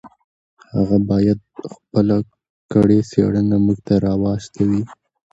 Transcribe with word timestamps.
هغه 0.73 0.97
باید 1.09 1.39
خپله 1.73 2.17
کړې 2.71 2.99
څېړنه 3.11 3.57
موږ 3.65 3.77
ته 3.87 3.93
راواستوي. 4.05 4.83